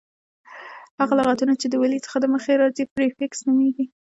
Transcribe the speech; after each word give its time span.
هغه 0.99 1.13
لغتونه، 1.19 1.53
چي 1.61 1.67
د 1.69 1.75
ولي 1.81 1.99
څخه 2.05 2.17
دمخه 2.23 2.51
راځي 2.61 2.83
پریفکس 2.95 3.39
نومیږي. 3.47 3.85